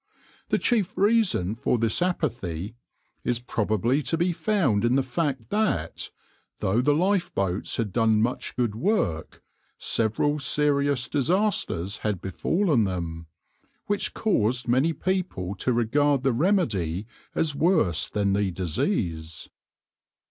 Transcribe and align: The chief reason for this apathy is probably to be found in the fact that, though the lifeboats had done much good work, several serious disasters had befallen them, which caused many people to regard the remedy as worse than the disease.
The 0.49 0.57
chief 0.57 0.97
reason 0.97 1.53
for 1.53 1.77
this 1.77 2.01
apathy 2.01 2.73
is 3.23 3.37
probably 3.39 4.01
to 4.01 4.17
be 4.17 4.33
found 4.33 4.83
in 4.83 4.95
the 4.95 5.03
fact 5.03 5.51
that, 5.51 6.09
though 6.57 6.81
the 6.81 6.95
lifeboats 6.95 7.77
had 7.77 7.93
done 7.93 8.19
much 8.19 8.55
good 8.55 8.73
work, 8.73 9.43
several 9.77 10.39
serious 10.39 11.07
disasters 11.07 11.99
had 11.99 12.19
befallen 12.19 12.85
them, 12.85 13.27
which 13.85 14.15
caused 14.15 14.67
many 14.67 14.91
people 14.91 15.53
to 15.57 15.71
regard 15.71 16.23
the 16.23 16.33
remedy 16.33 17.05
as 17.35 17.53
worse 17.55 18.09
than 18.09 18.33
the 18.33 18.49
disease. 18.49 19.49